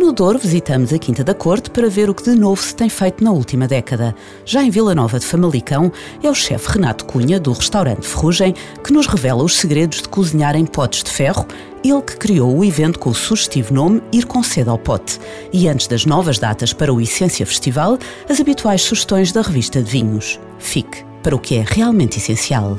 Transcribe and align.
No 0.00 0.14
Douro 0.14 0.38
visitamos 0.38 0.94
a 0.94 0.98
Quinta 0.98 1.22
da 1.22 1.34
Corte 1.34 1.68
para 1.68 1.90
ver 1.90 2.08
o 2.08 2.14
que 2.14 2.22
de 2.22 2.34
novo 2.34 2.62
se 2.62 2.74
tem 2.74 2.88
feito 2.88 3.22
na 3.22 3.32
última 3.32 3.68
década. 3.68 4.14
Já 4.46 4.62
em 4.62 4.70
Vila 4.70 4.94
Nova 4.94 5.18
de 5.20 5.26
Famalicão, 5.26 5.92
é 6.22 6.30
o 6.30 6.34
chefe 6.34 6.70
Renato 6.70 7.04
Cunha, 7.04 7.38
do 7.38 7.52
restaurante 7.52 8.06
Ferrugem, 8.06 8.54
que 8.82 8.94
nos 8.94 9.06
revela 9.06 9.44
os 9.44 9.56
segredos 9.56 10.00
de 10.00 10.08
cozinhar 10.08 10.56
em 10.56 10.64
potes 10.64 11.04
de 11.04 11.10
ferro, 11.10 11.46
ele 11.84 12.00
que 12.00 12.16
criou 12.16 12.56
o 12.56 12.64
evento 12.64 12.98
com 12.98 13.10
o 13.10 13.14
sugestivo 13.14 13.74
nome 13.74 14.02
Ir 14.10 14.24
com 14.24 14.42
Sede 14.42 14.70
ao 14.70 14.78
Pote. 14.78 15.20
E 15.52 15.68
antes 15.68 15.86
das 15.86 16.06
novas 16.06 16.38
datas 16.38 16.72
para 16.72 16.94
o 16.94 16.98
Essência 16.98 17.44
Festival, 17.44 17.98
as 18.26 18.40
habituais 18.40 18.80
sugestões 18.80 19.32
da 19.32 19.42
revista 19.42 19.82
de 19.82 19.90
vinhos. 19.90 20.40
Fique 20.58 21.04
para 21.22 21.36
o 21.36 21.38
que 21.38 21.56
é 21.56 21.64
realmente 21.66 22.16
essencial. 22.16 22.74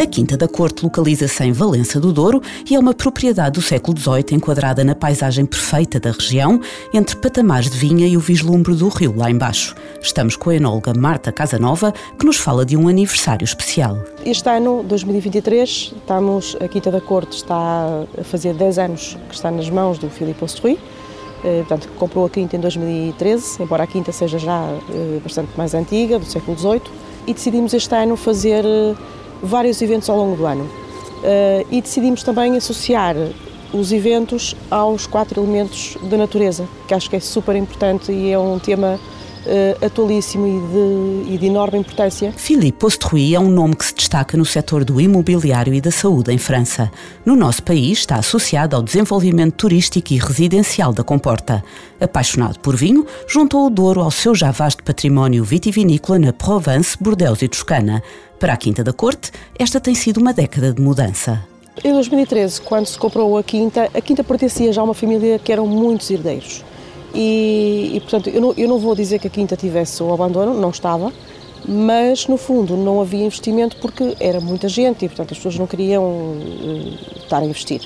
A 0.00 0.06
Quinta 0.06 0.36
da 0.36 0.46
Corte 0.46 0.84
localiza-se 0.84 1.42
em 1.42 1.50
Valença 1.50 1.98
do 1.98 2.12
Douro 2.12 2.40
e 2.70 2.76
é 2.76 2.78
uma 2.78 2.94
propriedade 2.94 3.58
do 3.58 3.60
século 3.60 3.98
XVIII 3.98 4.26
enquadrada 4.30 4.84
na 4.84 4.94
paisagem 4.94 5.44
perfeita 5.44 5.98
da 5.98 6.12
região, 6.12 6.60
entre 6.94 7.16
patamares 7.16 7.68
de 7.68 7.76
vinha 7.76 8.06
e 8.06 8.16
o 8.16 8.20
vislumbre 8.20 8.76
do 8.76 8.88
rio 8.88 9.16
lá 9.16 9.28
embaixo. 9.28 9.74
Estamos 10.00 10.36
com 10.36 10.50
a 10.50 10.54
enóloga 10.54 10.94
Marta 10.94 11.32
Casanova, 11.32 11.92
que 12.16 12.24
nos 12.24 12.36
fala 12.36 12.64
de 12.64 12.76
um 12.76 12.86
aniversário 12.86 13.44
especial. 13.44 13.98
Este 14.24 14.48
ano, 14.48 14.84
2023, 14.84 15.94
estamos, 15.96 16.56
a 16.60 16.68
Quinta 16.68 16.92
da 16.92 17.00
Corte 17.00 17.36
está 17.36 18.04
a 18.16 18.22
fazer 18.22 18.54
10 18.54 18.78
anos 18.78 19.18
que 19.28 19.34
está 19.34 19.50
nas 19.50 19.68
mãos 19.68 19.98
do 19.98 20.08
Filipe 20.08 20.44
Ostrui, 20.44 20.78
eh, 21.42 21.64
portanto, 21.66 21.88
comprou 21.98 22.24
a 22.24 22.30
quinta 22.30 22.56
em 22.56 22.60
2013, 22.60 23.62
embora 23.62 23.82
a 23.82 23.86
quinta 23.86 24.12
seja 24.12 24.38
já 24.38 24.62
eh, 24.90 25.18
bastante 25.24 25.50
mais 25.56 25.74
antiga, 25.74 26.20
do 26.20 26.24
século 26.24 26.56
XVIII, 26.56 26.82
e 27.26 27.34
decidimos 27.34 27.74
este 27.74 27.94
ano 27.94 28.16
fazer 28.16 28.64
eh, 28.64 28.94
vários 29.42 29.80
eventos 29.82 30.08
ao 30.08 30.16
longo 30.16 30.36
do 30.36 30.46
ano. 30.46 30.64
Uh, 30.64 31.66
e 31.70 31.80
decidimos 31.80 32.22
também 32.22 32.56
associar 32.56 33.16
os 33.72 33.92
eventos 33.92 34.54
aos 34.70 35.06
quatro 35.06 35.40
elementos 35.40 35.96
da 36.02 36.16
natureza, 36.16 36.68
que 36.86 36.94
acho 36.94 37.10
que 37.10 37.16
é 37.16 37.20
super 37.20 37.56
importante 37.56 38.12
e 38.12 38.30
é 38.30 38.38
um 38.38 38.58
tema 38.58 38.98
uh, 39.48 39.84
atualíssimo 39.84 40.46
e 40.46 41.26
de, 41.26 41.34
e 41.34 41.38
de, 41.38 41.46
enorme 41.46 41.78
importância. 41.78 42.32
Philippe 42.36 42.84
Ostrui 42.84 43.34
é 43.34 43.40
um 43.40 43.48
nome 43.48 43.74
que 43.74 43.84
se 43.84 43.94
destaca 43.94 44.36
no 44.36 44.44
setor 44.44 44.84
do 44.84 45.00
imobiliário 45.00 45.74
e 45.74 45.80
da 45.80 45.90
saúde 45.90 46.32
em 46.32 46.38
França. 46.38 46.90
No 47.24 47.34
nosso 47.34 47.62
país 47.62 47.98
está 47.98 48.16
associado 48.16 48.76
ao 48.76 48.82
desenvolvimento 48.82 49.54
turístico 49.54 50.12
e 50.12 50.18
residencial 50.18 50.92
da 50.92 51.02
Comporta. 51.02 51.64
Apaixonado 52.00 52.58
por 52.60 52.76
vinho, 52.76 53.06
juntou 53.26 53.66
o 53.66 53.70
Douro 53.70 54.02
ao 54.02 54.10
seu 54.10 54.34
já 54.34 54.50
vasto 54.50 54.84
património 54.84 55.42
vitivinícola 55.42 56.18
na 56.18 56.32
Provence, 56.32 56.96
Bordeaux 57.00 57.42
e 57.42 57.48
Toscana. 57.48 58.02
Para 58.38 58.52
a 58.52 58.56
Quinta 58.56 58.84
da 58.84 58.92
Corte, 58.92 59.32
esta 59.58 59.80
tem 59.80 59.94
sido 59.94 60.18
uma 60.18 60.32
década 60.32 60.72
de 60.72 60.80
mudança. 60.80 61.42
Em 61.82 61.92
2013, 61.92 62.60
quando 62.60 62.86
se 62.86 62.98
comprou 62.98 63.38
a 63.38 63.42
Quinta, 63.42 63.88
a 63.94 64.00
Quinta 64.00 64.24
pertencia 64.24 64.72
já 64.72 64.80
a 64.80 64.84
uma 64.84 64.94
família 64.94 65.38
que 65.38 65.52
eram 65.52 65.66
muitos 65.66 66.10
herdeiros. 66.10 66.64
E, 67.14 67.92
e 67.94 68.00
portanto, 68.00 68.28
eu 68.28 68.40
não, 68.40 68.54
eu 68.56 68.68
não 68.68 68.78
vou 68.78 68.94
dizer 68.94 69.18
que 69.18 69.26
a 69.26 69.30
Quinta 69.30 69.56
tivesse 69.56 70.02
o 70.02 70.12
abandono, 70.12 70.54
não 70.54 70.70
estava, 70.70 71.12
mas 71.66 72.26
no 72.26 72.36
fundo 72.36 72.76
não 72.76 73.00
havia 73.00 73.24
investimento 73.24 73.76
porque 73.76 74.16
era 74.20 74.40
muita 74.40 74.68
gente 74.68 75.04
e 75.04 75.08
portanto 75.08 75.32
as 75.32 75.38
pessoas 75.38 75.58
não 75.58 75.66
queriam 75.66 76.04
uh, 76.04 76.98
estar 77.22 77.38
a 77.38 77.44
investir. 77.44 77.80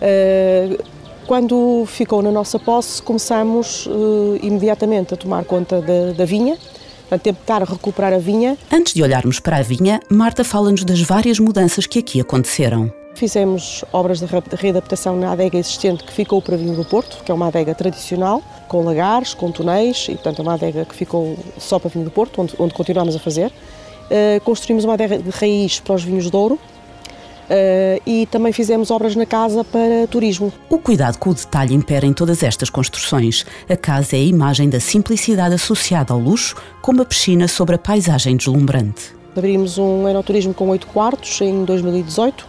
Uh, 0.00 0.82
quando 1.26 1.84
ficou 1.86 2.22
na 2.22 2.32
nossa 2.32 2.58
posse, 2.58 3.00
começamos 3.00 3.86
uh, 3.86 4.38
imediatamente 4.42 5.14
a 5.14 5.16
tomar 5.16 5.44
conta 5.44 5.80
da, 5.80 6.12
da 6.12 6.24
vinha, 6.24 6.58
a 7.10 7.18
tentar 7.18 7.62
recuperar 7.62 8.12
a 8.12 8.18
vinha. 8.18 8.58
Antes 8.72 8.94
de 8.94 9.02
olharmos 9.02 9.38
para 9.38 9.58
a 9.58 9.62
vinha, 9.62 10.00
Marta 10.10 10.42
fala-nos 10.42 10.84
das 10.84 11.00
várias 11.00 11.38
mudanças 11.38 11.86
que 11.86 12.00
aqui 12.00 12.20
aconteceram. 12.20 12.99
Fizemos 13.14 13.84
obras 13.92 14.20
de 14.20 14.26
readaptação 14.56 15.16
na 15.16 15.32
adega 15.32 15.58
existente 15.58 16.04
que 16.04 16.12
ficou 16.12 16.40
para 16.40 16.56
vinho 16.56 16.74
do 16.74 16.84
Porto, 16.84 17.22
que 17.22 17.30
é 17.30 17.34
uma 17.34 17.48
adega 17.48 17.74
tradicional, 17.74 18.42
com 18.68 18.82
lagares, 18.82 19.34
com 19.34 19.50
túneis, 19.50 20.06
e 20.08 20.12
portanto 20.12 20.38
é 20.38 20.42
uma 20.42 20.54
adega 20.54 20.84
que 20.84 20.94
ficou 20.94 21.36
só 21.58 21.78
para 21.78 21.90
vinho 21.90 22.04
do 22.04 22.10
Porto, 22.10 22.40
onde, 22.40 22.54
onde 22.58 22.72
continuamos 22.72 23.14
a 23.14 23.18
fazer. 23.18 23.48
Uh, 23.48 24.40
construímos 24.42 24.84
uma 24.84 24.94
adega 24.94 25.18
de 25.18 25.30
raiz 25.30 25.80
para 25.80 25.94
os 25.94 26.02
vinhos 26.02 26.30
de 26.30 26.36
ouro, 26.36 26.58
Uh, 27.50 27.98
e 28.06 28.26
também 28.26 28.52
fizemos 28.52 28.92
obras 28.92 29.16
na 29.16 29.26
casa 29.26 29.64
para 29.64 30.06
turismo. 30.08 30.52
O 30.68 30.78
cuidado 30.78 31.18
com 31.18 31.30
o 31.30 31.34
detalhe 31.34 31.74
impera 31.74 32.06
em 32.06 32.12
todas 32.12 32.44
estas 32.44 32.70
construções. 32.70 33.44
A 33.68 33.76
casa 33.76 34.14
é 34.14 34.20
a 34.20 34.22
imagem 34.22 34.70
da 34.70 34.78
simplicidade 34.78 35.56
associada 35.56 36.12
ao 36.14 36.20
luxo, 36.20 36.54
com 36.80 36.92
uma 36.92 37.04
piscina 37.04 37.48
sobre 37.48 37.74
a 37.74 37.78
paisagem 37.78 38.36
deslumbrante. 38.36 39.16
Abrimos 39.36 39.78
um 39.78 40.08
enoturismo 40.08 40.54
com 40.54 40.68
oito 40.68 40.86
quartos 40.86 41.40
em 41.40 41.64
2018 41.64 42.46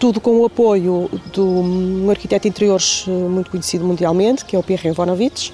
tudo 0.00 0.18
com 0.18 0.40
o 0.40 0.46
apoio 0.46 1.10
de 1.30 1.40
um 1.40 2.08
arquiteto 2.08 2.44
de 2.44 2.48
interiores 2.48 3.04
eh, 3.06 3.10
muito 3.10 3.50
conhecido 3.50 3.84
mundialmente, 3.84 4.46
que 4.46 4.56
é 4.56 4.58
o 4.58 4.62
Pierre 4.62 4.88
Ivanovich, 4.88 5.52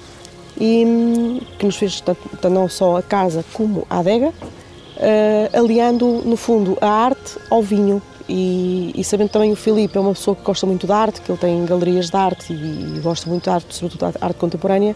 e 0.57 0.85
hum, 0.85 1.41
que 1.59 1.65
nos 1.65 1.75
fez 1.75 1.99
tanto, 1.99 2.49
não 2.49 2.69
só 2.69 2.95
a 2.97 3.03
casa 3.03 3.43
como 3.51 3.85
a 3.89 3.99
adega, 3.99 4.29
uh, 4.29 5.59
aliando, 5.59 6.23
no 6.25 6.37
fundo, 6.37 6.77
a 6.79 6.87
arte 6.87 7.37
ao 7.51 7.61
vinho. 7.61 8.01
E, 8.27 8.93
e, 8.95 9.03
sabendo 9.03 9.29
também 9.29 9.51
o 9.51 9.55
Filipe 9.55 9.97
é 9.97 10.01
uma 10.01 10.13
pessoa 10.13 10.35
que 10.35 10.43
gosta 10.43 10.65
muito 10.65 10.87
de 10.87 10.91
arte, 10.91 11.21
que 11.21 11.31
ele 11.31 11.39
tem 11.39 11.65
galerias 11.65 12.09
de 12.09 12.15
arte 12.17 12.51
e, 12.51 12.97
e 12.97 12.99
gosta 13.01 13.29
muito 13.29 13.43
de 13.43 13.49
arte, 13.49 13.75
sobretudo 13.75 14.11
de 14.11 14.17
arte 14.19 14.37
contemporânea, 14.37 14.95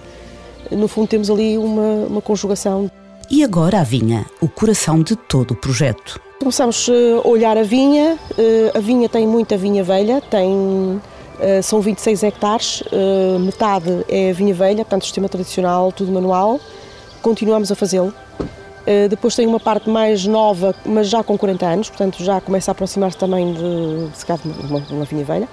no 0.71 0.87
fundo 0.87 1.07
temos 1.07 1.29
ali 1.29 1.57
uma, 1.57 2.07
uma 2.07 2.21
conjugação. 2.21 2.89
E 3.29 3.43
agora 3.43 3.81
a 3.81 3.83
vinha, 3.83 4.25
o 4.41 4.47
coração 4.47 5.03
de 5.03 5.15
todo 5.15 5.51
o 5.51 5.55
projeto. 5.55 6.19
Começamos 6.41 6.89
eh, 6.89 7.21
a 7.23 7.27
olhar 7.27 7.55
a 7.55 7.61
vinha, 7.61 8.17
eh, 8.35 8.71
a 8.73 8.79
vinha 8.79 9.07
tem 9.07 9.27
muita 9.27 9.55
vinha 9.55 9.83
velha, 9.83 10.19
tem, 10.21 10.99
eh, 11.39 11.61
são 11.61 11.79
26 11.81 12.23
hectares, 12.23 12.83
metade 13.39 14.03
é 14.09 14.33
vinha 14.33 14.51
velha, 14.51 14.77
portanto 14.77 15.03
sistema 15.03 15.29
tradicional, 15.29 15.91
tudo 15.91 16.11
manual, 16.11 16.59
continuamos 17.21 17.71
a 17.71 17.75
fazê-lo. 17.75 18.11
Depois 19.07 19.35
tem 19.35 19.45
uma 19.45 19.59
parte 19.59 19.87
mais 19.87 20.25
nova, 20.25 20.73
mas 20.83 21.09
já 21.09 21.23
com 21.23 21.37
40 21.37 21.63
anos, 21.63 21.89
portanto 21.89 22.23
já 22.23 22.41
começa 22.41 22.71
a 22.71 22.73
aproximar-se 22.73 23.19
também 23.19 23.53
de, 23.53 23.59
de 23.59 24.67
uma, 24.67 24.83
uma 24.89 25.05
vinha 25.05 25.23
velha. 25.23 25.47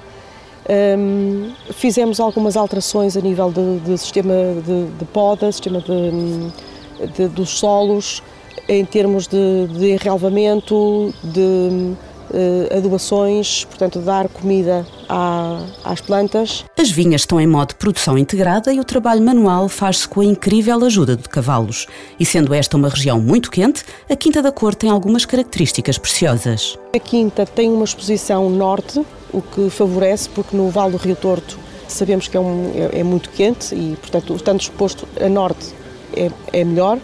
Um, 0.98 1.52
fizemos 1.74 2.18
algumas 2.18 2.56
alterações 2.56 3.14
a 3.14 3.20
nível 3.20 3.52
de, 3.52 3.80
de 3.80 3.98
sistema 3.98 4.32
de, 4.64 4.86
de 4.86 5.04
poda, 5.04 5.52
sistema 5.52 5.82
de, 5.82 7.28
dos 7.28 7.50
solos, 7.50 8.22
em 8.68 8.84
termos 8.84 9.26
de, 9.26 9.66
de 9.68 9.96
relevamento, 9.96 11.12
de 11.22 11.94
uh, 12.30 12.76
adubações, 12.76 13.64
portanto, 13.64 13.98
dar 14.00 14.28
comida 14.28 14.86
à, 15.08 15.62
às 15.84 16.00
plantas. 16.00 16.64
As 16.76 16.90
vinhas 16.90 17.22
estão 17.22 17.40
em 17.40 17.46
modo 17.46 17.68
de 17.70 17.74
produção 17.76 18.16
integrada 18.16 18.72
e 18.72 18.80
o 18.80 18.84
trabalho 18.84 19.22
manual 19.22 19.68
faz-se 19.68 20.08
com 20.08 20.20
a 20.20 20.24
incrível 20.24 20.84
ajuda 20.84 21.16
de 21.16 21.28
cavalos. 21.28 21.86
E 22.18 22.24
sendo 22.24 22.54
esta 22.54 22.76
uma 22.76 22.88
região 22.88 23.20
muito 23.20 23.50
quente, 23.50 23.84
a 24.08 24.16
Quinta 24.16 24.42
da 24.42 24.52
Cor 24.52 24.74
tem 24.74 24.90
algumas 24.90 25.24
características 25.24 25.98
preciosas. 25.98 26.78
A 26.94 26.98
Quinta 26.98 27.46
tem 27.46 27.70
uma 27.70 27.84
exposição 27.84 28.48
norte, 28.50 29.04
o 29.32 29.42
que 29.42 29.68
favorece, 29.70 30.28
porque 30.28 30.56
no 30.56 30.70
Vale 30.70 30.92
do 30.92 30.98
Rio 30.98 31.16
Torto 31.16 31.58
sabemos 31.86 32.28
que 32.28 32.36
é, 32.36 32.40
um, 32.40 32.72
é, 32.74 33.00
é 33.00 33.02
muito 33.02 33.30
quente 33.30 33.74
e, 33.74 33.96
portanto, 33.96 34.34
estando 34.34 34.60
exposto 34.60 35.08
a 35.20 35.28
norte 35.28 35.74
é, 36.14 36.30
é 36.52 36.64
melhor 36.64 36.98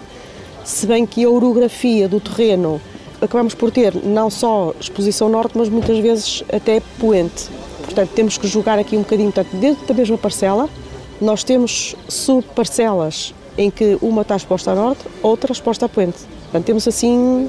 se 0.65 0.87
bem 0.87 1.05
que 1.05 1.25
a 1.25 1.29
orografia 1.29 2.09
do 2.09 2.19
terreno 2.19 2.81
acabamos 3.21 3.55
por 3.55 3.71
ter 3.71 3.95
não 4.03 4.31
só 4.31 4.75
exposição 4.81 5.29
norte, 5.29 5.57
mas 5.57 5.69
muitas 5.69 5.99
vezes 5.99 6.43
até 6.53 6.81
poente. 6.99 7.49
Portanto, 7.83 8.11
temos 8.11 8.39
que 8.39 8.47
jogar 8.47 8.79
aqui 8.79 8.97
um 8.97 9.01
bocadinho, 9.01 9.31
portanto, 9.31 9.55
dentro 9.57 9.87
da 9.87 9.95
mesma 9.95 10.17
parcela, 10.17 10.69
nós 11.21 11.45
temos 11.45 11.95
subparcelas 12.09 13.35
em 13.57 13.71
que 13.71 13.99
uma 14.01 14.23
está 14.23 14.37
exposta 14.37 14.73
a 14.73 14.75
norte, 14.75 15.05
outra 15.23 15.53
exposta 15.53 15.87
a 15.87 15.89
poente. 15.89 16.19
Portanto, 16.45 16.65
temos 16.65 16.89
assim 16.89 17.49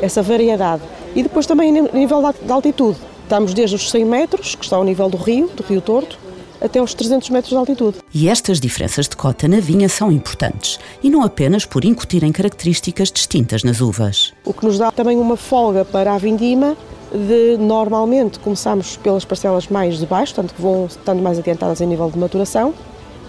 essa 0.00 0.22
variedade. 0.22 0.82
E 1.14 1.22
depois 1.22 1.46
também 1.46 1.78
a 1.78 1.82
nível 1.82 2.22
de 2.42 2.52
altitude. 2.52 2.98
Estamos 3.22 3.54
desde 3.54 3.76
os 3.76 3.90
100 3.90 4.04
metros, 4.04 4.54
que 4.54 4.64
está 4.64 4.76
ao 4.76 4.84
nível 4.84 5.08
do 5.08 5.16
rio, 5.16 5.48
do 5.48 5.62
Rio 5.62 5.80
Torto, 5.80 6.18
até 6.60 6.78
aos 6.78 6.94
300 6.94 7.30
metros 7.30 7.50
de 7.50 7.56
altitude. 7.56 7.98
E 8.12 8.28
estas 8.28 8.60
diferenças 8.60 9.08
de 9.08 9.16
cota 9.16 9.48
na 9.48 9.60
vinha 9.60 9.88
são 9.88 10.10
importantes, 10.10 10.78
e 11.02 11.10
não 11.10 11.22
apenas 11.22 11.64
por 11.64 11.84
incutirem 11.84 12.32
características 12.32 13.10
distintas 13.10 13.62
nas 13.62 13.80
uvas. 13.80 14.32
O 14.44 14.52
que 14.52 14.64
nos 14.64 14.78
dá 14.78 14.90
também 14.90 15.18
uma 15.18 15.36
folga 15.36 15.84
para 15.84 16.14
a 16.14 16.18
vindima 16.18 16.76
de 17.12 17.56
normalmente 17.58 18.38
começamos 18.38 18.96
pelas 18.96 19.24
parcelas 19.24 19.68
mais 19.68 19.98
de 19.98 20.06
baixo, 20.06 20.34
tanto 20.34 20.54
que 20.54 20.60
vão 20.60 20.86
estando 20.86 21.22
mais 21.22 21.38
adiantadas 21.38 21.80
em 21.80 21.86
nível 21.86 22.10
de 22.10 22.18
maturação, 22.18 22.74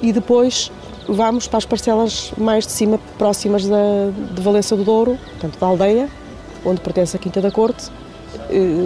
e 0.01 0.12
depois 0.12 0.71
vamos 1.07 1.47
para 1.47 1.57
as 1.57 1.65
parcelas 1.65 2.31
mais 2.38 2.65
de 2.65 2.71
cima, 2.71 3.00
próximas 3.18 3.65
da, 3.65 4.12
de 4.33 4.41
Valença 4.41 4.75
do 4.75 4.83
Douro, 4.83 5.18
portanto 5.31 5.59
da 5.59 5.68
aldeia, 5.68 6.09
onde 6.65 6.81
pertence 6.81 7.15
a 7.15 7.19
Quinta 7.19 7.41
da 7.41 7.51
Corte, 7.51 7.89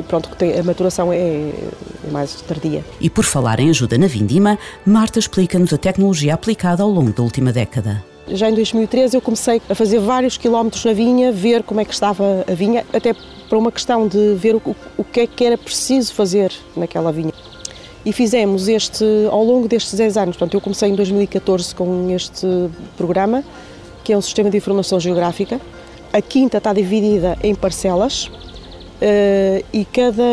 pronto, 0.07 0.29
que 0.29 0.35
tem, 0.37 0.59
a 0.59 0.63
maturação 0.63 1.11
é, 1.11 1.17
é, 1.17 1.53
mais 2.11 2.33
tardia. 2.41 2.83
E 2.99 3.09
por 3.09 3.23
falar 3.23 3.59
em 3.59 3.69
ajuda 3.69 3.97
na 3.97 4.07
vindima, 4.07 4.57
Marta 4.85 5.19
explica-nos 5.19 5.73
a 5.73 5.77
tecnologia 5.77 6.33
aplicada 6.33 6.83
ao 6.83 6.89
longo 6.89 7.11
da 7.11 7.23
última 7.23 7.51
década. 7.51 8.03
Já 8.27 8.49
em 8.49 8.53
2013 8.53 9.17
eu 9.17 9.21
comecei 9.21 9.61
a 9.69 9.75
fazer 9.75 9.99
vários 9.99 10.37
quilómetros 10.37 10.85
na 10.85 10.93
vinha, 10.93 11.31
ver 11.31 11.63
como 11.63 11.81
é 11.81 11.85
que 11.85 11.93
estava 11.93 12.45
a 12.49 12.53
vinha, 12.53 12.85
até 12.93 13.13
para 13.49 13.57
uma 13.57 13.71
questão 13.71 14.07
de 14.07 14.35
ver 14.35 14.55
o, 14.55 14.75
o 14.97 15.03
que 15.03 15.21
é 15.21 15.27
que 15.27 15.43
era 15.43 15.57
preciso 15.57 16.13
fazer 16.13 16.51
naquela 16.75 17.11
vinha. 17.11 17.33
E 18.05 18.11
fizemos 18.11 18.67
este, 18.67 19.05
ao 19.29 19.43
longo 19.43 19.67
destes 19.67 19.93
10 19.93 20.17
anos, 20.17 20.37
portanto 20.37 20.55
eu 20.55 20.61
comecei 20.61 20.89
em 20.89 20.95
2014 20.95 21.75
com 21.75 22.09
este 22.09 22.47
programa, 22.97 23.43
que 24.03 24.13
é 24.13 24.17
um 24.17 24.21
sistema 24.21 24.49
de 24.49 24.57
informação 24.57 24.99
geográfica. 24.99 25.61
A 26.11 26.21
quinta 26.21 26.57
está 26.57 26.73
dividida 26.73 27.37
em 27.43 27.53
parcelas, 27.53 28.31
e 29.73 29.85
cada 29.85 30.23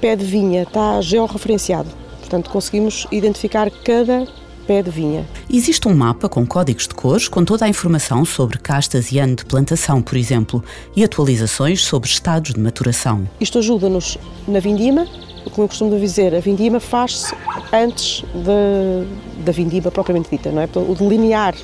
pé 0.00 0.16
de 0.16 0.24
vinha 0.24 0.62
está 0.62 1.00
georreferenciado. 1.00 1.88
Portanto, 2.20 2.50
conseguimos 2.50 3.06
identificar 3.10 3.70
cada 3.70 4.26
pé 4.66 4.82
de 4.82 4.90
vinha. 4.90 5.26
Existe 5.50 5.88
um 5.88 5.94
mapa 5.94 6.28
com 6.28 6.46
códigos 6.46 6.86
de 6.86 6.94
cores 6.94 7.26
com 7.26 7.42
toda 7.42 7.64
a 7.64 7.68
informação 7.68 8.22
sobre 8.26 8.58
castas 8.58 9.10
e 9.10 9.18
ano 9.18 9.34
de 9.34 9.46
plantação, 9.46 10.02
por 10.02 10.16
exemplo, 10.18 10.62
e 10.94 11.02
atualizações 11.02 11.82
sobre 11.82 12.06
estados 12.06 12.52
de 12.52 12.60
maturação. 12.60 13.26
Isto 13.40 13.58
ajuda-nos 13.60 14.18
na 14.46 14.60
vindima, 14.60 15.06
como 15.52 15.64
eu 15.64 15.68
costumo 15.68 15.98
dizer, 15.98 16.34
a 16.34 16.40
vindima 16.40 16.78
faz-se 16.80 17.34
antes 17.72 18.22
de, 18.34 19.42
da 19.42 19.52
vindima 19.52 19.90
propriamente 19.90 20.28
dita, 20.30 20.50
não 20.50 20.60
é? 20.60 20.68
o 20.74 20.94
delinear 20.94 21.54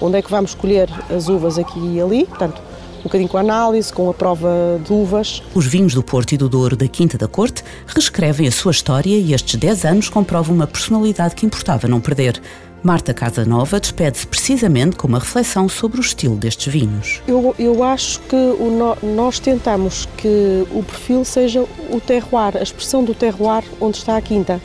onde 0.00 0.16
é 0.16 0.22
que 0.22 0.30
vamos 0.30 0.54
colher 0.54 0.88
as 1.14 1.28
uvas 1.28 1.58
aqui 1.58 1.78
e 1.78 2.00
ali, 2.00 2.24
portanto, 2.24 2.62
um 3.04 3.08
bocadinho 3.08 3.28
com 3.28 3.36
a 3.36 3.40
análise, 3.40 3.92
com 3.92 4.08
a 4.08 4.14
prova 4.14 4.80
de 4.82 4.90
uvas. 4.90 5.42
Os 5.54 5.66
vinhos 5.66 5.92
do 5.92 6.02
Porto 6.02 6.32
e 6.32 6.38
do 6.38 6.48
Douro 6.48 6.74
da 6.74 6.88
Quinta 6.88 7.18
da 7.18 7.28
Corte 7.28 7.62
reescrevem 7.86 8.48
a 8.48 8.50
sua 8.50 8.72
história 8.72 9.14
e 9.14 9.34
estes 9.34 9.56
10 9.56 9.84
anos 9.84 10.08
comprovam 10.08 10.54
uma 10.54 10.66
personalidade 10.66 11.34
que 11.34 11.44
importava 11.44 11.86
não 11.86 12.00
perder. 12.00 12.40
Marta 12.82 13.14
Casanova 13.14 13.78
despede-se 13.78 14.26
precisamente 14.26 14.96
com 14.96 15.06
uma 15.06 15.18
reflexão 15.18 15.68
sobre 15.68 15.98
o 15.98 16.02
estilo 16.02 16.36
destes 16.36 16.72
vinhos. 16.72 17.22
Eu, 17.26 17.54
eu 17.58 17.82
acho 17.82 18.20
que 18.20 18.36
o, 18.36 18.96
nós 19.02 19.38
tentamos 19.38 20.06
que 20.16 20.66
o 20.70 20.82
perfil 20.82 21.24
seja 21.24 21.64
o 21.90 22.00
terroir, 22.00 22.56
a 22.56 22.62
expressão 22.62 23.04
do 23.04 23.14
terroir 23.14 23.64
onde 23.80 23.98
está 23.98 24.16
a 24.16 24.20
quinta. 24.20 24.60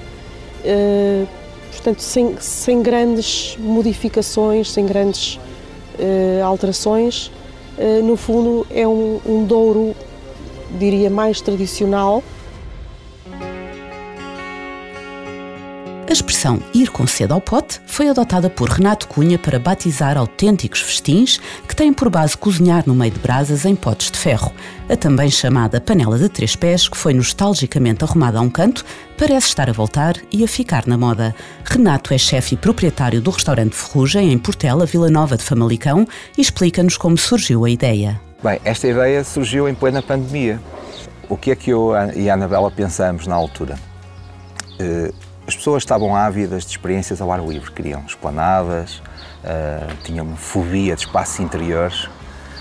Uh, 0.65 1.27
portanto, 1.71 1.99
sem, 2.01 2.35
sem 2.39 2.81
grandes 2.81 3.57
modificações, 3.57 4.69
sem 4.69 4.85
grandes 4.85 5.35
uh, 5.35 6.43
alterações, 6.43 7.31
no 8.03 8.15
fundo 8.17 8.67
é 8.69 8.87
um, 8.87 9.19
um 9.25 9.45
Douro, 9.45 9.95
diria, 10.77 11.09
mais 11.09 11.41
tradicional. 11.41 12.23
Expressão 16.39 16.61
ir 16.73 16.89
com 16.89 17.05
sede 17.05 17.33
ao 17.33 17.41
pote 17.41 17.81
foi 17.85 18.07
adotada 18.07 18.49
por 18.49 18.69
Renato 18.69 19.09
Cunha 19.09 19.37
para 19.37 19.59
batizar 19.59 20.17
autênticos 20.17 20.79
festins 20.79 21.37
que 21.67 21.75
têm 21.75 21.91
por 21.91 22.09
base 22.09 22.37
cozinhar 22.37 22.83
no 22.85 22.95
meio 22.95 23.11
de 23.11 23.19
brasas 23.19 23.65
em 23.65 23.75
potes 23.75 24.09
de 24.09 24.17
ferro. 24.17 24.53
A 24.87 24.95
também 24.95 25.29
chamada 25.29 25.81
panela 25.81 26.17
de 26.17 26.29
três 26.29 26.55
pés, 26.55 26.87
que 26.87 26.95
foi 26.95 27.13
nostalgicamente 27.13 28.05
arrumada 28.05 28.39
a 28.39 28.41
um 28.41 28.49
canto, 28.49 28.85
parece 29.17 29.47
estar 29.47 29.69
a 29.69 29.73
voltar 29.73 30.15
e 30.31 30.41
a 30.41 30.47
ficar 30.47 30.87
na 30.87 30.97
moda. 30.97 31.35
Renato 31.65 32.13
é 32.13 32.17
chefe 32.17 32.55
e 32.55 32.57
proprietário 32.57 33.19
do 33.19 33.31
restaurante 33.31 33.75
Ferrugem, 33.75 34.31
em 34.31 34.37
Portela, 34.37 34.85
Vila 34.85 35.09
Nova 35.09 35.35
de 35.35 35.43
Famalicão, 35.43 36.07
e 36.37 36.41
explica-nos 36.41 36.95
como 36.95 37.17
surgiu 37.17 37.65
a 37.65 37.69
ideia. 37.69 38.19
Bem, 38.41 38.61
esta 38.63 38.87
ideia 38.87 39.25
surgiu 39.25 39.67
em 39.67 39.75
plena 39.75 40.01
pandemia. 40.01 40.59
O 41.27 41.35
que 41.35 41.51
é 41.51 41.55
que 41.55 41.71
eu 41.71 41.91
e 42.15 42.29
a 42.29 42.33
Anabela 42.33 42.71
pensamos 42.71 43.27
na 43.27 43.35
altura? 43.35 43.77
As 45.49 45.55
pessoas 45.55 45.81
estavam 45.81 46.15
ávidas 46.15 46.63
de 46.63 46.69
experiências 46.69 47.19
ao 47.19 47.31
ar 47.31 47.43
livre, 47.43 47.71
queriam 47.71 48.03
esplanadas, 48.05 49.01
uh, 49.43 49.95
tinham 50.03 50.35
fobia 50.35 50.95
de 50.95 51.01
espaços 51.01 51.39
interiores. 51.39 52.07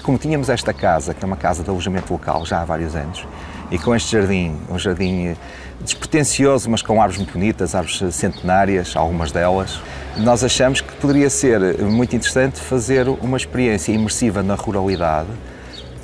Como 0.02 0.16
tínhamos 0.16 0.48
esta 0.48 0.72
casa, 0.72 1.12
que 1.12 1.22
é 1.22 1.26
uma 1.26 1.36
casa 1.36 1.62
de 1.62 1.68
alojamento 1.68 2.10
local 2.10 2.46
já 2.46 2.62
há 2.62 2.64
vários 2.64 2.96
anos, 2.96 3.26
e 3.70 3.78
com 3.78 3.94
este 3.94 4.12
jardim, 4.12 4.56
um 4.70 4.78
jardim 4.78 5.36
despretensioso, 5.82 6.70
mas 6.70 6.80
com 6.80 6.94
árvores 6.98 7.18
muito 7.18 7.34
bonitas, 7.34 7.74
árvores 7.74 8.14
centenárias, 8.14 8.96
algumas 8.96 9.30
delas, 9.32 9.82
nós 10.16 10.42
achamos 10.42 10.80
que 10.80 10.90
poderia 10.94 11.28
ser 11.28 11.60
muito 11.82 12.16
interessante 12.16 12.58
fazer 12.58 13.06
uma 13.06 13.36
experiência 13.36 13.92
imersiva 13.92 14.42
na 14.42 14.54
ruralidade 14.54 15.28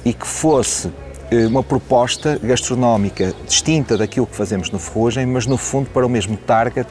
e 0.04 0.12
que 0.12 0.26
fosse 0.26 0.92
uma 1.48 1.62
proposta 1.62 2.38
gastronómica 2.42 3.34
distinta 3.46 3.96
daquilo 3.96 4.26
que 4.26 4.36
fazemos 4.36 4.70
no 4.70 4.78
Ferrugem, 4.78 5.26
mas 5.26 5.46
no 5.46 5.56
fundo 5.56 5.88
para 5.90 6.06
o 6.06 6.08
mesmo 6.08 6.36
target 6.36 6.88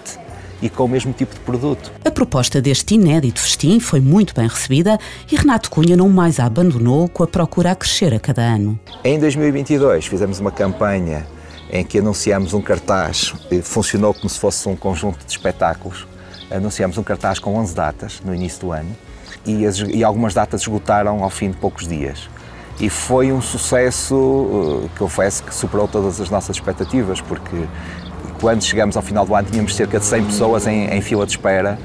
e 0.61 0.69
com 0.69 0.85
o 0.85 0.87
mesmo 0.87 1.11
tipo 1.11 1.33
de 1.33 1.41
produto. 1.41 1.91
A 2.05 2.11
proposta 2.11 2.61
deste 2.61 2.95
inédito 2.95 3.41
festim 3.41 3.79
foi 3.79 3.99
muito 3.99 4.33
bem 4.33 4.47
recebida 4.47 4.97
e 5.29 5.35
Renato 5.35 5.69
Cunha 5.69 5.97
não 5.97 6.07
mais 6.09 6.39
a 6.39 6.45
abandonou 6.45 7.09
com 7.09 7.23
a 7.23 7.27
procura 7.27 7.71
a 7.71 7.75
crescer 7.75 8.13
a 8.13 8.19
cada 8.19 8.41
ano. 8.41 8.79
Em 9.03 9.19
2022 9.19 10.05
fizemos 10.05 10.39
uma 10.39 10.51
campanha 10.51 11.27
em 11.69 11.83
que 11.83 11.99
anunciámos 11.99 12.53
um 12.53 12.61
cartaz, 12.61 13.33
eh, 13.51 13.61
funcionou 13.61 14.13
como 14.13 14.29
se 14.29 14.39
fosse 14.39 14.69
um 14.69 14.75
conjunto 14.75 15.25
de 15.25 15.31
espetáculos. 15.31 16.07
Anunciámos 16.51 16.97
um 16.97 17.03
cartaz 17.03 17.39
com 17.39 17.55
11 17.55 17.73
datas 17.73 18.21
no 18.23 18.33
início 18.33 18.61
do 18.61 18.71
ano 18.71 18.95
e, 19.45 19.65
as, 19.65 19.79
e 19.79 20.03
algumas 20.03 20.33
datas 20.33 20.61
esgotaram 20.61 21.23
ao 21.23 21.29
fim 21.29 21.49
de 21.49 21.57
poucos 21.57 21.87
dias 21.87 22.29
e 22.79 22.89
foi 22.89 23.31
um 23.31 23.41
sucesso 23.41 24.83
eh, 24.85 24.89
que 24.95 25.01
eu 25.01 25.07
confesso 25.07 25.43
que 25.43 25.53
superou 25.53 25.87
todas 25.87 26.19
as 26.19 26.29
nossas 26.29 26.55
expectativas, 26.55 27.21
porque 27.21 27.65
quando 28.41 28.63
chegamos 28.63 28.97
ao 28.97 29.03
final 29.03 29.25
do 29.25 29.35
ano 29.35 29.47
tínhamos 29.49 29.75
cerca 29.75 29.99
de 29.99 30.05
100 30.05 30.25
pessoas 30.25 30.67
em, 30.67 30.87
em 30.87 31.01
fila 31.01 31.25
de 31.25 31.33
espera 31.33 31.77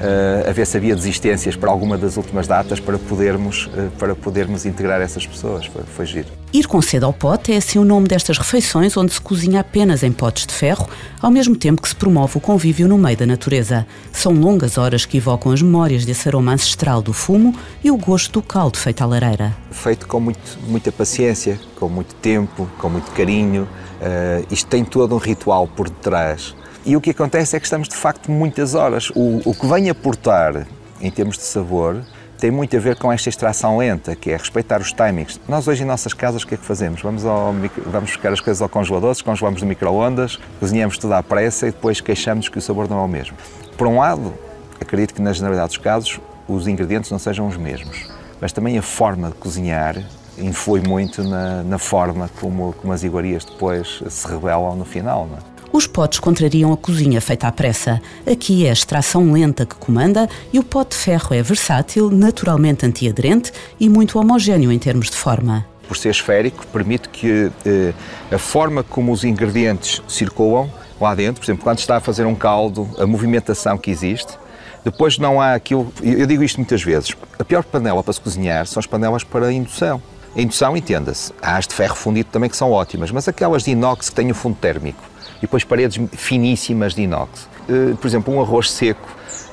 uh, 0.00 0.48
a 0.48 0.52
ver 0.52 0.66
se 0.66 0.76
havia 0.76 0.94
desistências 0.94 1.56
para 1.56 1.70
alguma 1.70 1.96
das 1.96 2.16
últimas 2.16 2.46
datas 2.46 2.80
para 2.80 2.98
podermos, 2.98 3.66
uh, 3.66 3.90
para 3.98 4.14
podermos 4.14 4.66
integrar 4.66 5.00
essas 5.00 5.26
pessoas. 5.26 5.66
Foi, 5.66 5.82
foi 5.82 6.06
giro. 6.06 6.28
Ir 6.52 6.66
com 6.66 6.80
sede 6.80 7.04
ao 7.04 7.12
pote 7.12 7.52
é 7.52 7.56
assim 7.56 7.78
o 7.78 7.84
nome 7.84 8.06
destas 8.06 8.38
refeições 8.38 8.96
onde 8.96 9.12
se 9.12 9.20
cozinha 9.20 9.60
apenas 9.60 10.02
em 10.02 10.12
potes 10.12 10.46
de 10.46 10.54
ferro, 10.54 10.88
ao 11.20 11.30
mesmo 11.30 11.56
tempo 11.56 11.82
que 11.82 11.88
se 11.88 11.96
promove 11.96 12.38
o 12.38 12.40
convívio 12.40 12.86
no 12.86 12.96
meio 12.96 13.16
da 13.16 13.26
natureza. 13.26 13.86
São 14.12 14.32
longas 14.32 14.78
horas 14.78 15.04
que 15.04 15.16
evocam 15.16 15.50
as 15.52 15.60
memórias 15.60 16.04
desse 16.04 16.28
aroma 16.28 16.52
ancestral 16.52 17.02
do 17.02 17.12
fumo 17.12 17.54
e 17.82 17.90
o 17.90 17.96
gosto 17.96 18.32
do 18.32 18.42
caldo 18.42 18.78
feito 18.78 19.02
à 19.02 19.06
lareira. 19.06 19.54
Feito 19.70 20.06
com 20.06 20.20
muito, 20.20 20.58
muita 20.68 20.92
paciência, 20.92 21.58
com 21.74 21.88
muito 21.88 22.14
tempo, 22.16 22.68
com 22.78 22.88
muito 22.88 23.10
carinho. 23.10 23.64
Uh, 23.64 24.46
isto 24.50 24.68
tem 24.68 24.84
todo 24.84 25.14
um 25.14 25.18
ritual 25.18 25.66
por 25.66 25.88
detrás 25.88 26.54
e 26.86 26.96
o 26.96 27.00
que 27.00 27.10
acontece 27.10 27.56
é 27.56 27.60
que 27.60 27.66
estamos 27.66 27.88
de 27.88 27.96
facto 27.96 28.30
muitas 28.30 28.74
horas. 28.74 29.10
O, 29.14 29.40
o 29.44 29.54
que 29.54 29.66
vem 29.66 29.88
aportar 29.88 30.66
em 31.00 31.10
termos 31.10 31.36
de 31.36 31.44
sabor 31.44 32.02
tem 32.38 32.50
muito 32.50 32.76
a 32.76 32.80
ver 32.80 32.96
com 32.96 33.10
esta 33.10 33.28
extração 33.28 33.78
lenta, 33.78 34.14
que 34.14 34.30
é 34.30 34.36
respeitar 34.36 34.80
os 34.80 34.92
timings. 34.92 35.40
Nós 35.48 35.66
hoje 35.66 35.82
em 35.82 35.86
nossas 35.86 36.12
casas 36.12 36.42
o 36.42 36.46
que 36.46 36.54
é 36.54 36.58
que 36.58 36.64
fazemos? 36.64 37.00
Vamos, 37.00 37.24
ao, 37.24 37.54
vamos 37.86 38.10
buscar 38.10 38.32
as 38.32 38.40
coisas 38.40 38.60
ao 38.60 38.68
congelador, 38.68 39.16
congelamos 39.24 39.62
no 39.62 39.68
micro-ondas, 39.68 40.38
cozinhamos 40.60 40.98
tudo 40.98 41.14
à 41.14 41.22
pressa 41.22 41.66
e 41.68 41.70
depois 41.70 42.02
queixamos 42.02 42.48
que 42.50 42.58
o 42.58 42.60
sabor 42.60 42.88
não 42.88 42.98
é 42.98 43.02
o 43.02 43.08
mesmo. 43.08 43.36
Por 43.78 43.86
um 43.86 43.98
lado, 43.98 44.34
acredito 44.78 45.14
que 45.14 45.22
na 45.22 45.32
generalidade 45.32 45.68
dos 45.68 45.78
casos 45.78 46.20
os 46.46 46.68
ingredientes 46.68 47.10
não 47.10 47.18
sejam 47.18 47.46
os 47.48 47.56
mesmos, 47.56 48.10
mas 48.40 48.52
também 48.52 48.76
a 48.76 48.82
forma 48.82 49.28
de 49.28 49.36
cozinhar 49.36 49.96
influi 50.36 50.82
muito 50.86 51.22
na, 51.22 51.62
na 51.62 51.78
forma 51.78 52.28
como, 52.40 52.74
como 52.74 52.92
as 52.92 53.02
iguarias 53.04 53.44
depois 53.44 54.02
se 54.08 54.26
revelam 54.28 54.76
no 54.76 54.84
final. 54.84 55.26
Não 55.26 55.38
é? 55.38 55.53
Os 55.74 55.88
potes 55.88 56.20
contrariam 56.20 56.72
a 56.72 56.76
cozinha 56.76 57.20
feita 57.20 57.48
à 57.48 57.50
pressa. 57.50 58.00
Aqui 58.30 58.64
é 58.64 58.70
a 58.70 58.72
extração 58.72 59.32
lenta 59.32 59.66
que 59.66 59.74
comanda 59.74 60.28
e 60.52 60.58
o 60.60 60.62
pote 60.62 60.96
de 60.96 61.02
ferro 61.02 61.34
é 61.34 61.42
versátil, 61.42 62.12
naturalmente 62.12 62.86
antiaderente 62.86 63.50
e 63.80 63.88
muito 63.88 64.16
homogéneo 64.16 64.70
em 64.70 64.78
termos 64.78 65.10
de 65.10 65.16
forma. 65.16 65.66
Por 65.88 65.96
ser 65.96 66.10
esférico, 66.10 66.64
permite 66.68 67.08
que 67.08 67.50
eh, 67.66 67.92
a 68.30 68.38
forma 68.38 68.84
como 68.84 69.10
os 69.10 69.24
ingredientes 69.24 70.00
circulam 70.06 70.70
lá 71.00 71.12
dentro, 71.12 71.40
por 71.40 71.46
exemplo, 71.46 71.64
quando 71.64 71.80
está 71.80 71.96
a 71.96 72.00
fazer 72.00 72.24
um 72.24 72.36
caldo, 72.36 72.88
a 72.96 73.04
movimentação 73.04 73.76
que 73.76 73.90
existe, 73.90 74.38
depois 74.84 75.18
não 75.18 75.40
há 75.40 75.54
aquilo. 75.54 75.92
Eu 76.00 76.24
digo 76.28 76.44
isto 76.44 76.58
muitas 76.58 76.84
vezes: 76.84 77.16
a 77.36 77.42
pior 77.42 77.64
panela 77.64 78.00
para 78.00 78.12
se 78.12 78.20
cozinhar 78.20 78.64
são 78.68 78.78
as 78.78 78.86
panelas 78.86 79.24
para 79.24 79.52
indução. 79.52 80.00
A 80.36 80.40
indução, 80.40 80.76
entenda-se, 80.76 81.32
há 81.40 81.56
as 81.56 81.66
de 81.66 81.74
ferro 81.74 81.94
fundido 81.94 82.28
também 82.32 82.50
que 82.50 82.56
são 82.56 82.72
ótimas, 82.72 83.10
mas 83.12 83.28
aquelas 83.28 83.62
de 83.62 83.70
inox 83.70 84.08
que 84.08 84.16
têm 84.16 84.32
o 84.32 84.34
fundo 84.34 84.56
térmico 84.56 85.02
e 85.38 85.42
depois 85.42 85.62
paredes 85.62 86.00
finíssimas 86.12 86.92
de 86.92 87.02
inox. 87.02 87.48
Eh, 87.68 87.94
por 88.00 88.06
exemplo, 88.06 88.34
um 88.34 88.40
arroz 88.40 88.70
seco, 88.70 89.08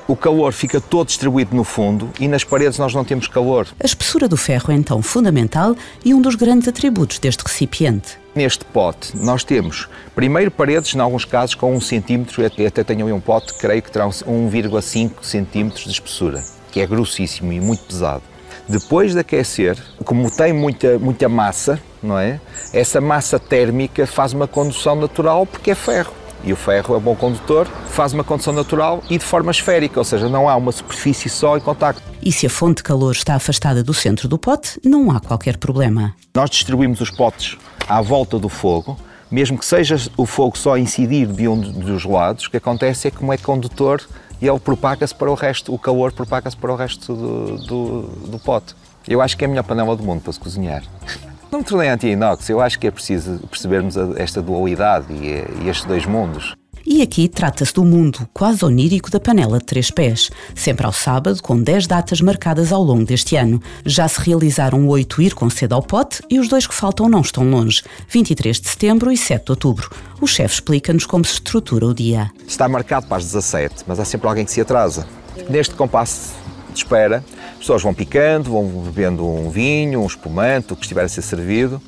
o 0.08 0.16
calor 0.16 0.52
fica 0.52 0.80
todo 0.80 1.06
distribuído 1.06 1.54
no 1.54 1.62
fundo 1.62 2.10
e 2.18 2.26
nas 2.26 2.42
paredes 2.42 2.78
nós 2.78 2.92
não 2.92 3.04
temos 3.04 3.28
calor. 3.28 3.68
A 3.80 3.86
espessura 3.86 4.26
do 4.26 4.36
ferro 4.36 4.72
é 4.72 4.74
então 4.74 5.00
fundamental 5.02 5.76
e 6.04 6.12
um 6.12 6.20
dos 6.20 6.34
grandes 6.34 6.66
atributos 6.66 7.20
deste 7.20 7.42
recipiente. 7.42 8.18
Neste 8.34 8.64
pote 8.64 9.16
nós 9.16 9.44
temos 9.44 9.88
primeiro 10.16 10.50
paredes, 10.50 10.94
em 10.94 10.98
alguns 10.98 11.24
casos, 11.24 11.54
com 11.54 11.72
1 11.72 11.76
um 11.76 11.80
centímetro, 11.80 12.44
até 12.44 12.82
tenho 12.82 13.06
aí 13.06 13.12
um 13.12 13.20
pote, 13.20 13.54
creio 13.54 13.82
que 13.82 13.90
terá 13.90 14.08
1,5 14.08 15.22
centímetros 15.22 15.84
de 15.84 15.90
espessura. 15.90 16.42
que 16.72 16.80
é 16.80 16.86
grossíssimo 16.86 17.52
e 17.52 17.60
muito 17.60 17.84
pesado. 17.84 18.22
Depois 18.68 19.12
de 19.12 19.20
aquecer, 19.20 19.76
como 20.04 20.30
tem 20.30 20.52
muita, 20.52 20.98
muita 20.98 21.28
massa, 21.28 21.80
não 22.02 22.18
é? 22.18 22.40
Essa 22.72 23.00
massa 23.00 23.38
térmica 23.38 24.06
faz 24.06 24.32
uma 24.32 24.46
condução 24.46 24.94
natural 24.96 25.46
porque 25.46 25.70
é 25.70 25.74
ferro. 25.74 26.12
E 26.44 26.52
o 26.52 26.56
ferro 26.56 26.96
é 26.96 27.00
bom 27.00 27.14
condutor, 27.14 27.68
faz 27.88 28.12
uma 28.12 28.24
condução 28.24 28.52
natural 28.52 29.02
e 29.08 29.16
de 29.16 29.24
forma 29.24 29.52
esférica, 29.52 30.00
ou 30.00 30.04
seja, 30.04 30.28
não 30.28 30.48
há 30.48 30.56
uma 30.56 30.72
superfície 30.72 31.28
só 31.28 31.56
em 31.56 31.60
contacto. 31.60 32.02
E 32.20 32.32
se 32.32 32.46
a 32.46 32.50
fonte 32.50 32.78
de 32.78 32.82
calor 32.82 33.12
está 33.12 33.34
afastada 33.34 33.82
do 33.82 33.94
centro 33.94 34.26
do 34.26 34.36
pote, 34.36 34.80
não 34.84 35.10
há 35.10 35.20
qualquer 35.20 35.56
problema. 35.56 36.14
Nós 36.34 36.50
distribuímos 36.50 37.00
os 37.00 37.10
potes 37.10 37.56
à 37.88 38.00
volta 38.00 38.40
do 38.40 38.48
fogo, 38.48 38.98
mesmo 39.30 39.56
que 39.56 39.64
seja 39.64 39.96
o 40.16 40.26
fogo 40.26 40.58
só 40.58 40.76
incidir 40.76 41.26
de 41.26 41.46
um 41.46 41.58
dos 41.58 42.04
lados, 42.04 42.46
o 42.46 42.50
que 42.50 42.56
acontece 42.56 43.08
é 43.08 43.10
que 43.10 43.18
como 43.18 43.32
é 43.32 43.38
condutor 43.38 44.02
e 44.42 44.48
ele 44.48 44.58
propaga-se 44.58 45.14
para 45.14 45.30
o 45.30 45.34
resto, 45.34 45.72
o 45.72 45.78
calor 45.78 46.10
propaga-se 46.12 46.56
para 46.56 46.72
o 46.72 46.74
resto 46.74 47.14
do, 47.14 47.56
do, 47.58 48.02
do 48.26 48.38
pote. 48.40 48.74
Eu 49.06 49.22
acho 49.22 49.36
que 49.36 49.44
é 49.44 49.46
a 49.46 49.48
melhor 49.48 49.62
panela 49.62 49.94
do 49.94 50.02
mundo 50.02 50.20
para 50.20 50.32
se 50.32 50.40
cozinhar. 50.40 50.82
Não 51.50 51.60
me 51.60 51.64
tornei 51.64 51.88
anti-inox, 51.88 52.48
eu 52.48 52.60
acho 52.60 52.78
que 52.78 52.88
é 52.88 52.90
preciso 52.90 53.38
percebermos 53.48 53.94
esta 54.16 54.42
dualidade 54.42 55.12
e, 55.12 55.64
e 55.64 55.68
estes 55.68 55.84
dois 55.84 56.06
mundos. 56.06 56.56
E 56.84 57.00
aqui 57.00 57.28
trata-se 57.28 57.72
do 57.72 57.84
mundo 57.84 58.28
quase 58.34 58.64
onírico 58.64 59.10
da 59.10 59.20
panela 59.20 59.58
de 59.58 59.64
três 59.64 59.90
pés, 59.90 60.30
sempre 60.54 60.84
ao 60.84 60.92
sábado, 60.92 61.40
com 61.40 61.60
10 61.60 61.86
datas 61.86 62.20
marcadas 62.20 62.72
ao 62.72 62.82
longo 62.82 63.04
deste 63.04 63.36
ano. 63.36 63.62
Já 63.86 64.08
se 64.08 64.20
realizaram 64.20 64.88
oito 64.88 65.22
ir 65.22 65.32
com 65.32 65.48
cedo 65.48 65.74
ao 65.74 65.82
pote 65.82 66.22
e 66.28 66.40
os 66.40 66.48
dois 66.48 66.66
que 66.66 66.74
faltam 66.74 67.08
não 67.08 67.20
estão 67.20 67.48
longe, 67.48 67.82
23 68.08 68.60
de 68.60 68.68
setembro 68.68 69.12
e 69.12 69.16
7 69.16 69.44
de 69.44 69.52
outubro. 69.52 69.90
O 70.20 70.26
chefe 70.26 70.54
explica-nos 70.54 71.06
como 71.06 71.24
se 71.24 71.34
estrutura 71.34 71.86
o 71.86 71.94
dia. 71.94 72.30
Está 72.46 72.68
marcado 72.68 73.06
para 73.06 73.18
as 73.18 73.24
17, 73.26 73.84
mas 73.86 74.00
há 74.00 74.04
sempre 74.04 74.26
alguém 74.26 74.44
que 74.44 74.50
se 74.50 74.60
atrasa. 74.60 75.06
Neste 75.48 75.74
compasso 75.74 76.34
de 76.72 76.78
espera, 76.78 77.24
as 77.52 77.58
pessoas 77.58 77.82
vão 77.82 77.94
picando, 77.94 78.50
vão 78.50 78.66
bebendo 78.66 79.24
um 79.24 79.50
vinho, 79.50 80.00
um 80.00 80.06
espumante, 80.06 80.72
o 80.72 80.76
que 80.76 80.82
estiver 80.82 81.04
a 81.04 81.08
ser 81.08 81.22
servido, 81.22 81.80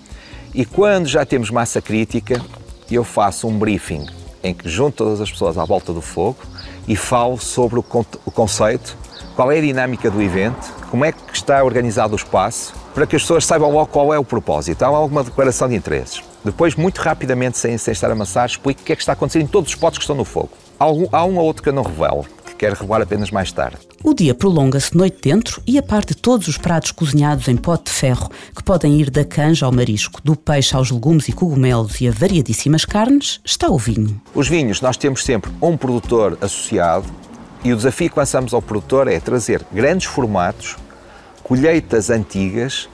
e 0.55 0.65
quando 0.65 1.09
já 1.09 1.27
temos 1.27 1.51
massa 1.51 1.83
crítica, 1.83 2.41
eu 2.89 3.03
faço 3.03 3.49
um 3.49 3.59
briefing 3.59 4.07
em 4.45 4.53
que 4.53 4.69
junto 4.69 4.99
todas 4.99 5.21
as 5.23 5.33
pessoas 5.33 5.57
à 5.57 5.65
volta 5.65 5.93
do 5.93 6.03
fogo 6.03 6.37
e 6.87 6.95
falo 6.95 7.39
sobre 7.39 7.79
o, 7.79 7.83
conceito, 7.83 8.97
qual 9.35 9.51
é 9.51 9.59
a 9.59 9.61
dinâmica 9.61 10.11
do 10.11 10.23
evento, 10.23 10.73
como 10.91 11.05
é 11.05 11.11
que 11.11 11.19
está 11.35 11.65
organizado 11.65 12.13
o 12.13 12.17
espaço, 12.17 12.75
para 12.95 13.07
que 13.07 13.17
as 13.17 13.23
pessoas 13.23 13.47
saibam 13.47 13.71
logo 13.71 13.87
qual 13.87 14.13
é 14.13 14.19
o 14.19 14.25
propósito. 14.25 14.83
Há 14.83 14.89
alguma 14.89 15.25
declaração 15.25 15.67
de 15.67 15.75
interesses. 15.75 16.23
Depois, 16.45 16.77
muito 16.77 16.99
rapidamente, 16.99 17.57
sem, 17.57 17.77
sem 17.79 17.93
estar 17.93 18.11
a 18.11 18.13
amassar, 18.13 18.47
explico 18.47 18.83
o 18.83 18.85
que 18.85 18.93
é 18.93 18.97
que 18.97 19.03
está 19.03 19.15
acontecendo 19.15 19.43
em 19.43 19.49
todos 19.49 19.71
os 19.71 19.75
potes 19.75 19.99
que 19.99 20.05
estão 20.05 20.15
no 20.15 20.27
fogo. 20.27 20.51
Há, 20.79 20.85
algum, 20.85 21.09
há 21.11 21.25
um 21.25 21.39
ou 21.39 21.45
outro 21.45 21.63
que 21.63 21.71
eu 21.71 21.73
não 21.73 21.83
revelo, 21.83 22.27
quero 22.59 22.75
revelar 22.75 23.03
apenas 23.03 23.31
mais 23.31 23.53
tarde. 23.53 23.79
O 24.03 24.15
dia 24.15 24.35
prolonga-se 24.35 24.97
noite 24.97 25.19
dentro 25.23 25.63
e 25.67 25.79
a 25.79 25.83
par 25.83 26.05
de 26.05 26.15
todos 26.15 26.49
os 26.49 26.59
pratos 26.59 26.91
cozinhados 26.91 27.49
em 27.49 27.57
pote 27.57 27.85
de 27.85 27.91
ferro, 27.91 28.31
que 28.55 28.63
podem 28.63 29.01
ir 29.01 29.11
da 29.11 29.25
canja 29.25 29.67
ao 29.67 29.73
marisco, 29.73 30.21
do 30.23 30.37
peixe 30.37 30.77
aos 30.77 30.91
legumes 30.91 31.29
e 31.29 31.33
cogumelos 31.33 32.01
e 32.01 32.09
a 32.09 32.11
variadíssimas 32.11 32.85
carnes, 32.85 33.41
está 33.45 33.69
o 33.69 33.79
vinho. 33.79 34.21
Os 34.35 34.49
vinhos, 34.49 34.81
nós 34.81 34.97
temos 34.97 35.25
sempre 35.25 35.51
um 35.61 35.77
produtor 35.77 36.39
associado 36.41 37.07
e 37.63 37.73
o 37.73 37.77
desafio 37.77 38.11
que 38.11 38.19
lançamos 38.19 38.53
ao 38.53 38.61
produtor 38.61 39.09
é 39.09 39.19
trazer 39.19 39.65
grandes 39.73 40.07
formatos, 40.07 40.77
colheitas 41.43 42.11
antigas 42.11 42.89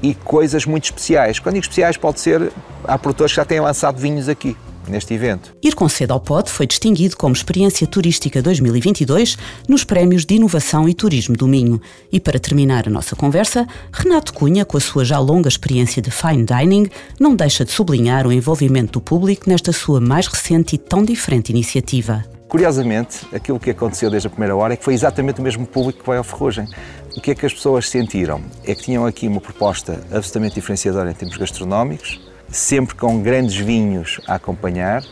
e 0.00 0.14
coisas 0.14 0.64
muito 0.66 0.84
especiais. 0.84 1.38
Quando 1.38 1.54
digo 1.54 1.64
especiais, 1.64 1.96
pode 1.96 2.20
ser. 2.20 2.52
Há 2.84 2.98
produtores 2.98 3.32
que 3.32 3.36
já 3.36 3.44
têm 3.44 3.60
lançado 3.60 3.98
vinhos 3.98 4.28
aqui 4.28 4.56
neste 4.88 5.14
evento. 5.14 5.54
Ir 5.62 5.74
com 5.74 5.88
cedo 5.88 6.12
ao 6.12 6.20
Pote 6.20 6.50
foi 6.50 6.66
distinguido 6.66 7.16
como 7.16 7.34
Experiência 7.34 7.86
Turística 7.86 8.42
2022 8.42 9.36
nos 9.68 9.84
Prémios 9.84 10.24
de 10.24 10.34
Inovação 10.34 10.88
e 10.88 10.94
Turismo 10.94 11.36
do 11.36 11.46
Minho. 11.46 11.80
E 12.10 12.18
para 12.18 12.38
terminar 12.38 12.86
a 12.86 12.90
nossa 12.90 13.14
conversa, 13.16 13.66
Renato 13.92 14.32
Cunha, 14.32 14.64
com 14.64 14.76
a 14.76 14.80
sua 14.80 15.04
já 15.04 15.18
longa 15.18 15.48
experiência 15.48 16.02
de 16.02 16.10
fine 16.10 16.44
dining, 16.44 16.88
não 17.18 17.34
deixa 17.34 17.64
de 17.64 17.70
sublinhar 17.70 18.26
o 18.26 18.32
envolvimento 18.32 18.92
do 18.92 19.00
público 19.00 19.48
nesta 19.48 19.72
sua 19.72 20.00
mais 20.00 20.26
recente 20.26 20.74
e 20.74 20.78
tão 20.78 21.04
diferente 21.04 21.50
iniciativa. 21.50 22.24
Curiosamente, 22.52 23.26
aquilo 23.34 23.58
que 23.58 23.70
aconteceu 23.70 24.10
desde 24.10 24.26
a 24.26 24.30
primeira 24.30 24.54
hora 24.54 24.74
é 24.74 24.76
que 24.76 24.84
foi 24.84 24.92
exatamente 24.92 25.40
o 25.40 25.42
mesmo 25.42 25.66
público 25.66 26.00
que 26.00 26.06
vai 26.06 26.18
ao 26.18 26.24
Ferrugem. 26.24 26.68
O 27.16 27.20
que 27.20 27.30
é 27.30 27.34
que 27.34 27.46
as 27.46 27.54
pessoas 27.54 27.88
sentiram? 27.88 28.42
É 28.62 28.74
que 28.74 28.82
tinham 28.82 29.06
aqui 29.06 29.26
uma 29.26 29.40
proposta 29.40 29.94
absolutamente 30.10 30.56
diferenciadora 30.56 31.10
em 31.10 31.14
termos 31.14 31.38
gastronómicos, 31.38 32.20
sempre 32.52 32.94
com 32.94 33.20
grandes 33.20 33.56
vinhos 33.56 34.20
a 34.28 34.34
acompanhar 34.34 35.02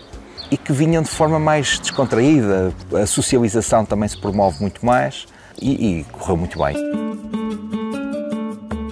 e 0.51 0.57
que 0.57 0.73
vinham 0.73 1.03
de 1.03 1.09
forma 1.09 1.39
mais 1.39 1.79
descontraída. 1.79 2.73
A 2.93 3.07
socialização 3.07 3.85
também 3.85 4.09
se 4.09 4.21
promove 4.21 4.61
muito 4.61 4.85
mais 4.85 5.27
e, 5.61 6.01
e 6.01 6.05
correu 6.05 6.37
muito 6.37 6.59
bem. 6.59 6.77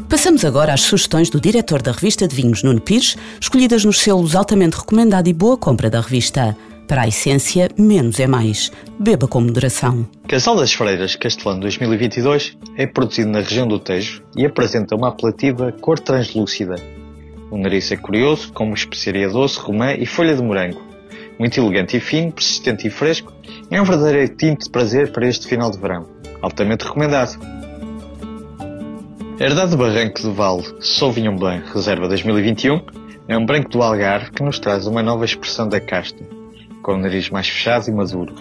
Passamos 0.08 0.44
agora 0.44 0.72
às 0.72 0.80
sugestões 0.80 1.28
do 1.28 1.40
diretor 1.40 1.82
da 1.82 1.92
revista 1.92 2.26
de 2.26 2.34
vinhos, 2.34 2.62
Nuno 2.62 2.80
Pires, 2.80 3.16
escolhidas 3.40 3.84
nos 3.84 4.00
selos 4.00 4.34
altamente 4.34 4.76
recomendado 4.76 5.28
e 5.28 5.32
boa 5.32 5.56
compra 5.56 5.90
da 5.90 6.00
revista. 6.00 6.56
Para 6.88 7.02
a 7.02 7.08
essência, 7.08 7.68
menos 7.78 8.18
é 8.18 8.26
mais. 8.26 8.72
Beba 8.98 9.28
com 9.28 9.42
moderação. 9.42 10.08
Casal 10.26 10.56
das 10.56 10.72
Freiras 10.72 11.14
Castelão 11.16 11.60
2022 11.60 12.56
é 12.76 12.86
produzido 12.86 13.30
na 13.30 13.40
região 13.40 13.68
do 13.68 13.78
Tejo 13.78 14.22
e 14.34 14.46
apresenta 14.46 14.96
uma 14.96 15.08
apelativa 15.08 15.70
cor 15.70 15.98
translúcida, 15.98 16.76
o 17.50 17.56
nariz 17.56 17.90
é 17.90 17.96
curioso, 17.96 18.52
como 18.52 18.74
especiaria 18.74 19.28
doce, 19.28 19.58
romã 19.58 19.92
e 19.94 20.04
folha 20.04 20.36
de 20.36 20.42
morango. 20.42 20.82
Muito 21.38 21.58
elegante 21.58 21.96
e 21.96 22.00
fino, 22.00 22.32
persistente 22.32 22.86
e 22.86 22.90
fresco, 22.90 23.32
é 23.70 23.80
um 23.80 23.84
verdadeiro 23.84 24.36
tinto 24.36 24.64
de 24.64 24.70
prazer 24.70 25.12
para 25.12 25.26
este 25.26 25.46
final 25.46 25.70
de 25.70 25.78
verão. 25.78 26.06
Altamente 26.42 26.84
recomendado. 26.84 27.38
Herdade 29.40 29.70
do 29.70 29.76
Barranco 29.76 30.20
do 30.20 30.34
Vale 30.34 30.64
Sauvignon 30.80 31.36
Blanc 31.36 31.72
Reserva 31.72 32.08
2021 32.08 32.80
é 33.28 33.38
um 33.38 33.46
branco 33.46 33.68
do 33.70 33.82
Algarve 33.82 34.32
que 34.32 34.42
nos 34.42 34.58
traz 34.58 34.86
uma 34.86 35.02
nova 35.02 35.24
expressão 35.24 35.68
da 35.68 35.80
casta, 35.80 36.24
com 36.82 36.94
o 36.94 36.98
nariz 36.98 37.30
mais 37.30 37.48
fechado 37.48 37.88
e 37.88 37.92
maduro. 37.92 38.34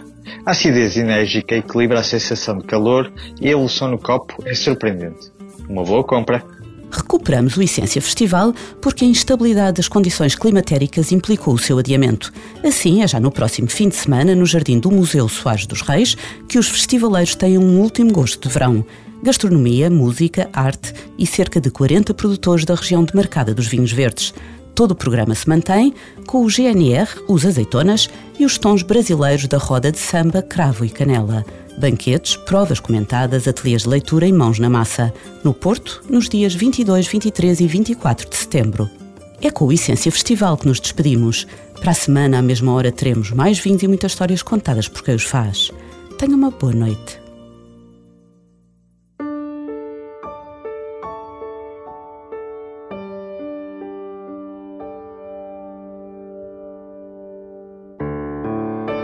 A 0.45 0.51
acidez 0.51 0.97
enérgica 0.97 1.55
equilibra 1.55 1.99
a 1.99 2.03
sensação 2.03 2.57
de 2.57 2.65
calor 2.65 3.11
e 3.39 3.47
a 3.47 3.51
evolução 3.51 3.89
no 3.89 3.99
copo 3.99 4.43
é 4.45 4.53
surpreendente. 4.53 5.31
Uma 5.69 5.83
boa 5.83 6.03
compra! 6.03 6.56
Recuperamos 6.91 7.57
o 7.57 7.61
Essência 7.61 8.01
Festival 8.01 8.53
porque 8.81 9.03
a 9.03 9.07
instabilidade 9.07 9.77
das 9.77 9.87
condições 9.87 10.35
climatéricas 10.35 11.11
implicou 11.11 11.53
o 11.53 11.59
seu 11.59 11.77
adiamento. 11.77 12.31
Assim, 12.63 13.01
é 13.01 13.07
já 13.07 13.19
no 13.19 13.31
próximo 13.31 13.67
fim 13.67 13.89
de 13.89 13.95
semana, 13.95 14.35
no 14.35 14.45
Jardim 14.45 14.79
do 14.79 14.91
Museu 14.91 15.27
Soares 15.27 15.65
dos 15.65 15.81
Reis, 15.81 16.15
que 16.47 16.57
os 16.57 16.69
festivaleiros 16.69 17.35
têm 17.35 17.57
um 17.57 17.79
último 17.79 18.11
gosto 18.11 18.47
de 18.47 18.53
verão. 18.53 18.85
Gastronomia, 19.21 19.89
música, 19.89 20.47
arte 20.53 20.93
e 21.17 21.25
cerca 21.25 21.59
de 21.59 21.71
40 21.71 22.13
produtores 22.13 22.65
da 22.65 22.75
região 22.75 23.03
demarcada 23.03 23.53
dos 23.53 23.67
vinhos 23.67 23.91
verdes. 23.91 24.33
Todo 24.77 24.91
o 24.91 24.95
programa 24.95 25.33
se 25.33 25.49
mantém 25.49 25.91
com 26.27 26.45
o 26.45 26.47
GNR, 26.47 27.09
os 27.27 27.43
azeitonas 27.43 28.07
e 28.37 28.45
os 28.45 28.59
tons 28.59 28.83
brasileiros 28.83 29.47
da 29.47 29.57
roda 29.57 29.91
de 29.91 29.97
samba, 29.97 30.43
cravo 30.43 30.85
e 30.85 30.89
canela 30.91 31.43
banquetes, 31.79 32.35
provas 32.35 32.79
comentadas, 32.79 33.47
ateliês 33.47 33.81
de 33.81 33.89
leitura 33.89 34.27
e 34.27 34.31
mãos 34.31 34.59
na 34.59 34.69
massa, 34.69 35.11
no 35.43 35.51
Porto, 35.51 36.03
nos 36.07 36.29
dias 36.29 36.53
22, 36.53 37.07
23 37.07 37.59
e 37.59 37.67
24 37.67 38.29
de 38.29 38.35
setembro. 38.35 38.87
É 39.41 39.49
com 39.49 39.65
o 39.65 39.73
Essência 39.73 40.11
Festival 40.11 40.55
que 40.55 40.67
nos 40.67 40.79
despedimos. 40.79 41.47
Para 41.79 41.91
a 41.91 41.95
semana, 41.95 42.37
à 42.37 42.41
mesma 42.43 42.71
hora, 42.71 42.91
teremos 42.91 43.31
mais 43.31 43.57
vinhos 43.57 43.81
e 43.81 43.87
muitas 43.87 44.11
histórias 44.11 44.43
contadas 44.43 44.87
por 44.87 45.01
quem 45.01 45.15
os 45.15 45.23
faz. 45.23 45.71
Tenha 46.19 46.35
uma 46.35 46.51
boa 46.51 46.73
noite. 46.73 47.26